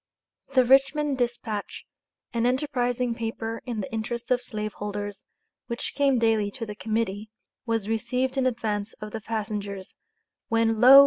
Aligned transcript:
The 0.55 0.65
Richmond 0.65 1.19
Dispatch, 1.19 1.85
an 2.33 2.47
enterprising 2.47 3.13
paper 3.13 3.61
in 3.67 3.81
the 3.81 3.93
interest 3.93 4.31
of 4.31 4.41
slaveholders, 4.41 5.25
which 5.67 5.93
came 5.93 6.17
daily 6.17 6.49
to 6.57 6.65
the 6.65 6.73
Committee, 6.73 7.29
was 7.67 7.87
received 7.87 8.35
in 8.35 8.47
advance 8.47 8.93
of 8.93 9.11
the 9.11 9.21
passengers, 9.21 9.93
when 10.49 10.79
lo! 10.81 10.99